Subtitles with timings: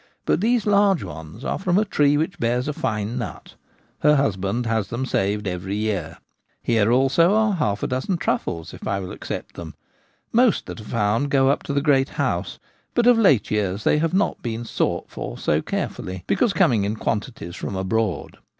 [0.25, 3.53] But these large ones are from a tree which bears a fine nut:
[3.99, 6.17] her husband has them saved every year.
[6.59, 9.75] Here also are half a dozen truffles if I will accept them:
[10.33, 12.57] most that are found go up to the great house;
[12.95, 16.95] but of late years they have not been sought for so carefully, because coming in
[16.95, 18.39] quantities from abroad.